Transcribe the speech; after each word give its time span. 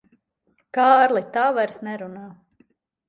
Kārli, 0.77 1.23
tā 1.35 1.43
vairs 1.59 1.79
nerunā. 1.89 2.25